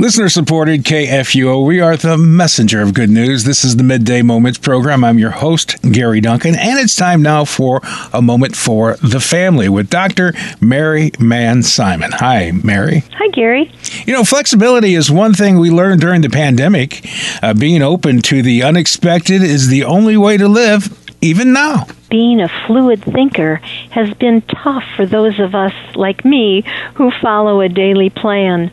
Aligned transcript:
Listener 0.00 0.30
supported 0.30 0.82
KFUO. 0.84 1.66
We 1.66 1.82
are 1.82 1.94
the 1.94 2.16
messenger 2.16 2.80
of 2.80 2.94
good 2.94 3.10
news. 3.10 3.44
This 3.44 3.64
is 3.64 3.76
the 3.76 3.82
Midday 3.82 4.22
Moments 4.22 4.56
program. 4.56 5.04
I'm 5.04 5.18
your 5.18 5.30
host, 5.30 5.76
Gary 5.82 6.22
Duncan, 6.22 6.54
and 6.54 6.78
it's 6.78 6.96
time 6.96 7.20
now 7.20 7.44
for 7.44 7.82
a 8.14 8.22
moment 8.22 8.56
for 8.56 8.96
the 9.02 9.20
family 9.20 9.68
with 9.68 9.90
Dr. 9.90 10.32
Mary 10.58 11.10
Manz 11.20 11.70
Simon. 11.70 12.12
Hi, 12.12 12.50
Mary. 12.64 13.04
Hi, 13.12 13.28
Gary. 13.28 13.70
You 14.06 14.14
know, 14.14 14.24
flexibility 14.24 14.94
is 14.94 15.10
one 15.10 15.34
thing 15.34 15.58
we 15.58 15.70
learned 15.70 16.00
during 16.00 16.22
the 16.22 16.30
pandemic. 16.30 17.06
Uh, 17.42 17.52
being 17.52 17.82
open 17.82 18.22
to 18.22 18.40
the 18.40 18.62
unexpected 18.62 19.42
is 19.42 19.68
the 19.68 19.84
only 19.84 20.16
way 20.16 20.38
to 20.38 20.48
live, 20.48 20.98
even 21.20 21.52
now 21.52 21.86
being 22.10 22.40
a 22.40 22.48
fluid 22.66 23.02
thinker 23.04 23.56
has 23.90 24.12
been 24.14 24.42
tough 24.42 24.84
for 24.96 25.06
those 25.06 25.38
of 25.38 25.54
us 25.54 25.72
like 25.94 26.24
me 26.24 26.64
who 26.94 27.10
follow 27.22 27.60
a 27.60 27.68
daily 27.68 28.10
plan. 28.10 28.70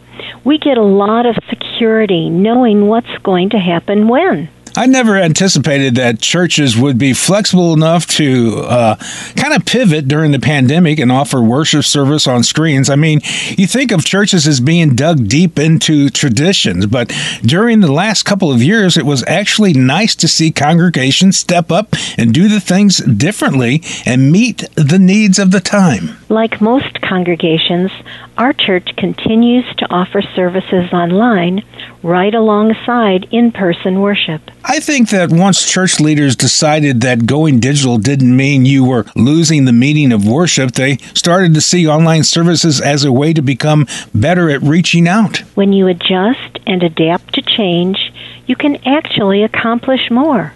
We 0.47 0.57
get 0.59 0.77
a 0.77 0.81
lot 0.81 1.25
of 1.25 1.35
security 1.49 2.29
knowing 2.29 2.87
what's 2.87 3.17
going 3.21 3.49
to 3.49 3.57
happen 3.59 4.07
when. 4.07 4.47
I 4.77 4.85
never 4.85 5.17
anticipated 5.17 5.95
that 5.95 6.21
churches 6.21 6.77
would 6.77 6.99
be 6.99 7.13
flexible 7.13 7.73
enough 7.73 8.05
to 8.09 8.59
uh, 8.59 8.95
kind 9.35 9.55
of 9.55 9.65
pivot 9.65 10.07
during 10.07 10.33
the 10.33 10.39
pandemic 10.39 10.99
and 10.99 11.11
offer 11.11 11.41
worship 11.41 11.83
service 11.83 12.27
on 12.27 12.43
screens. 12.43 12.87
I 12.87 12.95
mean, 12.95 13.21
you 13.57 13.65
think 13.65 13.91
of 13.91 14.05
churches 14.05 14.45
as 14.45 14.59
being 14.59 14.93
dug 14.93 15.27
deep 15.27 15.57
into 15.57 16.11
traditions, 16.11 16.85
but 16.85 17.11
during 17.41 17.79
the 17.79 17.91
last 17.91 18.21
couple 18.21 18.51
of 18.51 18.61
years, 18.61 18.97
it 18.97 19.05
was 19.07 19.23
actually 19.25 19.73
nice 19.73 20.13
to 20.13 20.27
see 20.27 20.51
congregations 20.51 21.39
step 21.39 21.71
up 21.71 21.95
and 22.15 22.31
do 22.31 22.47
the 22.47 22.59
things 22.59 22.97
differently 22.97 23.81
and 24.05 24.31
meet 24.31 24.63
the 24.75 24.99
needs 24.99 25.39
of 25.39 25.49
the 25.49 25.59
time. 25.59 26.17
Like 26.29 26.61
most 26.61 27.01
congregations, 27.01 27.89
our 28.37 28.53
church 28.53 28.95
continues 28.95 29.65
to 29.77 29.91
offer 29.91 30.21
services 30.21 30.93
online 30.93 31.63
right 32.07 32.33
alongside 32.33 33.27
in 33.31 33.51
person 33.51 34.01
worship. 34.01 34.41
I 34.63 34.79
think 34.79 35.09
that 35.09 35.29
once 35.29 35.69
church 35.69 35.99
leaders 35.99 36.35
decided 36.35 37.01
that 37.01 37.25
going 37.25 37.59
digital 37.59 37.97
didn't 37.97 38.35
mean 38.35 38.65
you 38.65 38.85
were 38.85 39.05
losing 39.15 39.65
the 39.65 39.73
meaning 39.73 40.13
of 40.13 40.25
worship, 40.25 40.71
they 40.71 40.97
started 41.13 41.53
to 41.53 41.61
see 41.61 41.87
online 41.87 42.23
services 42.23 42.79
as 42.79 43.03
a 43.03 43.11
way 43.11 43.33
to 43.33 43.41
become 43.41 43.85
better 44.15 44.49
at 44.49 44.61
reaching 44.61 45.07
out. 45.07 45.39
When 45.55 45.73
you 45.73 45.87
adjust 45.87 46.59
and 46.65 46.81
adapt 46.81 47.35
to 47.35 47.41
change, 47.41 48.13
you 48.45 48.55
can 48.55 48.77
actually 48.87 49.43
accomplish 49.43 50.09
more. 50.09 50.53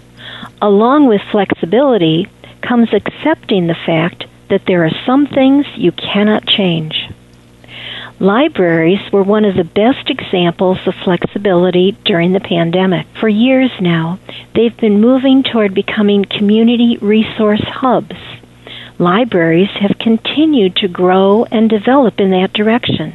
Along 0.62 1.08
with 1.08 1.22
flexibility 1.32 2.30
comes 2.62 2.94
accepting 2.94 3.68
the 3.68 3.76
fact 3.86 4.26
that 4.50 4.66
there 4.68 4.86
are 4.86 4.92
some 5.06 5.28
things 5.28 5.66
you 5.76 5.92
cannot 5.92 6.46
change. 6.46 7.10
Libraries 8.20 9.02
were 9.12 9.24
one 9.24 9.46
of 9.46 9.56
the 9.56 9.64
best 9.64 10.10
examples 10.32 10.78
of 10.86 10.96
flexibility 11.04 11.92
during 12.06 12.32
the 12.32 12.40
pandemic. 12.40 13.06
For 13.20 13.28
years 13.28 13.72
now, 13.82 14.18
they've 14.56 14.76
been 14.78 15.02
moving 15.02 15.44
toward 15.44 15.74
becoming 15.74 16.24
community 16.24 16.98
resource 17.02 17.64
hubs. 17.64 18.16
Libraries 18.98 19.70
have 19.82 19.98
continued 20.00 20.78
to 20.78 20.88
grow 20.88 21.44
and 21.46 21.70
develop 21.70 22.20
in 22.20 22.32
that 22.32 22.54
direction. 22.54 23.14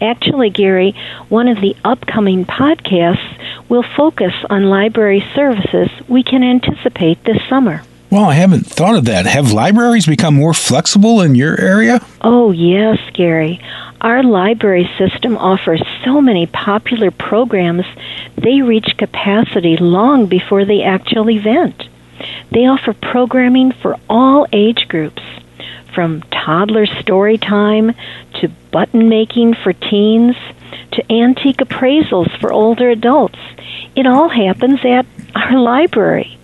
Actually, 0.00 0.50
Gary, 0.50 0.94
one 1.28 1.48
of 1.48 1.60
the 1.60 1.74
upcoming 1.84 2.44
podcasts 2.44 3.68
will 3.68 3.84
focus 3.96 4.34
on 4.48 4.64
library 4.64 5.24
services 5.34 5.88
we 6.08 6.22
can 6.22 6.44
anticipate 6.44 7.24
this 7.24 7.42
summer. 7.48 7.82
Well, 8.10 8.26
I 8.26 8.34
haven't 8.34 8.64
thought 8.64 8.94
of 8.94 9.06
that. 9.06 9.26
Have 9.26 9.50
libraries 9.50 10.06
become 10.06 10.36
more 10.36 10.54
flexible 10.54 11.20
in 11.20 11.34
your 11.34 11.60
area? 11.60 12.00
Oh, 12.20 12.52
yes, 12.52 12.98
Gary. 13.12 13.60
Our 14.04 14.22
library 14.22 14.86
system 14.98 15.38
offers 15.38 15.82
so 16.04 16.20
many 16.20 16.44
popular 16.44 17.10
programs, 17.10 17.86
they 18.36 18.60
reach 18.60 18.98
capacity 18.98 19.78
long 19.78 20.26
before 20.26 20.66
the 20.66 20.82
actual 20.82 21.30
event. 21.30 21.88
They 22.50 22.66
offer 22.66 22.92
programming 22.92 23.72
for 23.72 23.96
all 24.10 24.46
age 24.52 24.88
groups, 24.88 25.22
from 25.94 26.20
toddler 26.30 26.84
story 26.84 27.38
time 27.38 27.94
to 28.40 28.48
button 28.70 29.08
making 29.08 29.54
for 29.54 29.72
teens 29.72 30.36
to 30.92 31.10
antique 31.10 31.56
appraisals 31.56 32.38
for 32.38 32.52
older 32.52 32.90
adults. 32.90 33.38
It 33.96 34.06
all 34.06 34.28
happens 34.28 34.84
at 34.84 35.06
our 35.34 35.58
library. 35.58 36.38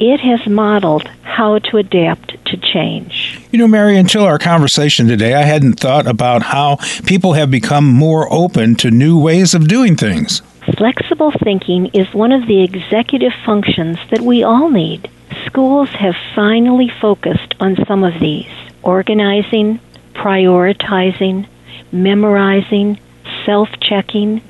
It 0.00 0.18
has 0.18 0.44
modeled 0.48 1.06
how 1.22 1.60
to 1.60 1.76
adapt 1.76 2.44
to 2.46 2.56
change. 2.56 3.25
You 3.52 3.60
know, 3.60 3.68
Mary, 3.68 3.96
until 3.96 4.24
our 4.24 4.38
conversation 4.38 5.06
today, 5.06 5.34
I 5.34 5.42
hadn't 5.42 5.78
thought 5.78 6.08
about 6.08 6.42
how 6.42 6.76
people 7.06 7.34
have 7.34 7.48
become 7.48 7.84
more 7.86 8.32
open 8.32 8.74
to 8.76 8.90
new 8.90 9.20
ways 9.20 9.54
of 9.54 9.68
doing 9.68 9.96
things. 9.96 10.42
Flexible 10.76 11.30
thinking 11.44 11.86
is 11.94 12.12
one 12.12 12.32
of 12.32 12.48
the 12.48 12.64
executive 12.64 13.32
functions 13.44 13.98
that 14.10 14.20
we 14.20 14.42
all 14.42 14.68
need. 14.68 15.08
Schools 15.46 15.88
have 15.90 16.16
finally 16.34 16.90
focused 17.00 17.54
on 17.60 17.76
some 17.86 18.02
of 18.02 18.18
these 18.18 18.50
organizing, 18.82 19.78
prioritizing, 20.14 21.46
memorizing, 21.92 22.98
self 23.44 23.68
checking. 23.80 24.42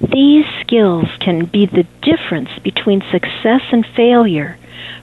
These 0.00 0.44
skills 0.60 1.06
can 1.20 1.44
be 1.44 1.66
the 1.66 1.86
difference 2.02 2.50
between 2.64 3.00
success 3.12 3.62
and 3.70 3.86
failure 3.94 4.58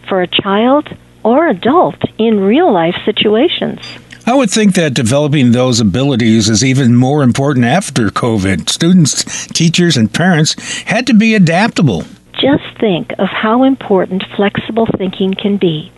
for 0.10 0.22
a 0.22 0.28
child 0.28 0.90
or 1.28 1.50
adult 1.50 2.02
in 2.18 2.40
real 2.40 2.72
life 2.72 2.96
situations. 3.04 3.80
I 4.26 4.34
would 4.34 4.50
think 4.50 4.76
that 4.76 4.94
developing 4.94 5.52
those 5.52 5.82
abilities 5.82 6.50
is 6.50 6.64
even 6.64 6.96
more 6.96 7.22
important 7.22 7.66
after 7.66 8.08
COVID. 8.08 8.70
Students, 8.70 9.48
teachers, 9.48 9.98
and 9.98 10.14
parents 10.14 10.54
had 10.84 11.06
to 11.08 11.14
be 11.14 11.36
adaptable. 11.36 12.06
Just 12.34 12.64
think 12.80 13.12
of 13.20 13.28
how 13.28 13.64
important 13.64 14.24
flexible 14.38 14.88
thinking 14.98 15.34
can 15.34 15.58
be. 15.58 15.92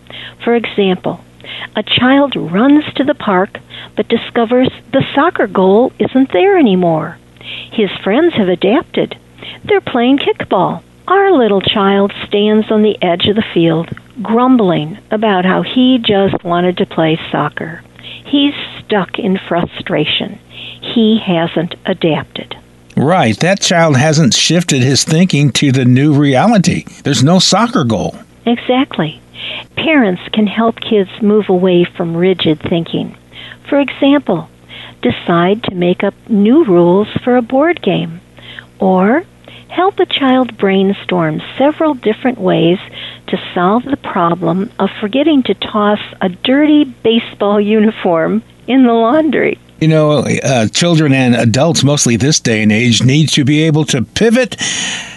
For 0.43 0.55
example, 0.55 1.23
a 1.75 1.83
child 1.83 2.35
runs 2.35 2.85
to 2.95 3.03
the 3.03 3.15
park 3.15 3.59
but 3.95 4.07
discovers 4.07 4.69
the 4.93 5.03
soccer 5.13 5.45
goal 5.45 5.91
isn't 5.99 6.31
there 6.31 6.57
anymore. 6.57 7.17
His 7.71 7.89
friends 8.03 8.33
have 8.35 8.47
adapted. 8.47 9.17
They're 9.63 9.81
playing 9.81 10.19
kickball. 10.19 10.83
Our 11.07 11.31
little 11.31 11.61
child 11.61 12.13
stands 12.27 12.71
on 12.71 12.83
the 12.83 12.97
edge 13.01 13.25
of 13.27 13.35
the 13.35 13.49
field, 13.53 13.89
grumbling 14.21 14.97
about 15.11 15.45
how 15.45 15.61
he 15.61 15.97
just 15.97 16.43
wanted 16.43 16.77
to 16.77 16.85
play 16.85 17.19
soccer. 17.31 17.83
He's 18.25 18.53
stuck 18.79 19.17
in 19.17 19.37
frustration. 19.47 20.39
He 20.81 21.19
hasn't 21.19 21.75
adapted. 21.85 22.55
Right. 22.95 23.37
That 23.39 23.61
child 23.61 23.97
hasn't 23.97 24.33
shifted 24.33 24.81
his 24.83 25.03
thinking 25.03 25.51
to 25.53 25.71
the 25.71 25.85
new 25.85 26.13
reality. 26.13 26.83
There's 27.03 27.23
no 27.23 27.39
soccer 27.39 27.83
goal. 27.83 28.15
Exactly. 28.45 29.21
Parents 29.75 30.21
can 30.33 30.47
help 30.47 30.79
kids 30.81 31.09
move 31.21 31.49
away 31.49 31.85
from 31.85 32.17
rigid 32.17 32.59
thinking. 32.61 33.17
For 33.69 33.79
example, 33.79 34.49
decide 35.01 35.63
to 35.63 35.75
make 35.75 36.03
up 36.03 36.13
new 36.27 36.65
rules 36.65 37.07
for 37.23 37.37
a 37.37 37.41
board 37.41 37.81
game, 37.81 38.19
or 38.79 39.23
help 39.69 39.99
a 39.99 40.05
child 40.05 40.57
brainstorm 40.57 41.41
several 41.57 41.93
different 41.93 42.39
ways 42.39 42.79
to 43.29 43.37
solve 43.53 43.83
the 43.83 43.97
problem 43.97 44.71
of 44.79 44.89
forgetting 44.99 45.43
to 45.43 45.53
toss 45.53 45.99
a 46.21 46.29
dirty 46.29 46.83
baseball 46.83 47.59
uniform 47.59 48.43
in 48.67 48.83
the 48.83 48.93
laundry. 48.93 49.57
You 49.79 49.87
know, 49.87 50.25
uh, 50.43 50.67
children 50.67 51.13
and 51.13 51.35
adults, 51.35 51.83
mostly 51.83 52.17
this 52.17 52.39
day 52.39 52.61
and 52.61 52.71
age, 52.71 53.03
need 53.03 53.29
to 53.29 53.45
be 53.45 53.63
able 53.63 53.85
to 53.85 54.01
pivot 54.01 54.57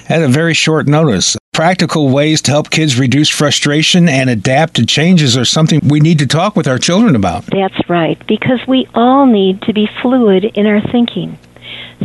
at 0.08 0.22
a 0.22 0.28
very 0.28 0.54
short 0.54 0.86
notice. 0.86 1.36
Practical 1.52 2.10
ways 2.10 2.40
to 2.42 2.50
help 2.50 2.70
kids 2.70 2.98
reduce 2.98 3.28
frustration 3.28 4.08
and 4.08 4.30
adapt 4.30 4.74
to 4.74 4.86
changes 4.86 5.36
are 5.36 5.44
something 5.44 5.80
we 5.84 6.00
need 6.00 6.18
to 6.20 6.26
talk 6.26 6.54
with 6.54 6.68
our 6.68 6.78
children 6.78 7.16
about. 7.16 7.44
That's 7.46 7.88
right, 7.88 8.24
because 8.26 8.60
we 8.68 8.86
all 8.94 9.26
need 9.26 9.60
to 9.62 9.72
be 9.72 9.88
fluid 10.00 10.44
in 10.44 10.66
our 10.66 10.80
thinking. 10.80 11.38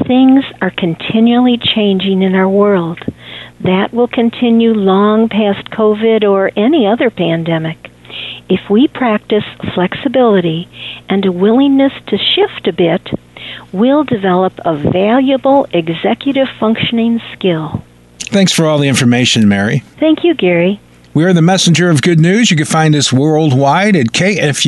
Things 0.06 0.44
are 0.62 0.72
continually 0.72 1.58
changing 1.58 2.24
in 2.24 2.36
our 2.36 2.50
world. 2.50 3.00
That 3.62 3.94
will 3.94 4.08
continue 4.08 4.74
long 4.74 5.30
past 5.30 5.70
COVID 5.72 6.24
or 6.24 6.52
any 6.56 6.88
other 6.88 7.10
pandemic. 7.10 7.92
If 8.50 8.70
we 8.70 8.88
practice 8.88 9.44
flexibility 9.74 10.70
and 11.10 11.26
a 11.26 11.32
willingness 11.32 11.94
to 12.08 12.18
shift 12.18 12.68
a 12.68 12.74
bit, 12.74 13.10
we'll 13.72 14.04
develop 14.04 14.54
a 14.64 14.76
valuable 14.76 15.68
executive 15.74 16.48
functioning 16.60 17.22
skill. 17.34 17.84
Thanks 18.20 18.52
for 18.54 18.66
all 18.66 18.78
the 18.78 18.88
information, 18.88 19.48
Mary. 19.48 19.80
Thank 20.00 20.24
you, 20.24 20.34
Gary. 20.34 20.80
We 21.14 21.26
are 21.26 21.34
the 21.34 21.42
messenger 21.42 21.90
of 21.90 22.02
good 22.02 22.20
news. 22.20 22.52
You 22.52 22.58
can 22.58 22.66
find 22.68 22.96
us 22.96 23.12
worldwide 23.12 23.96
at 23.96 24.08
kfuo.org. 24.08 24.62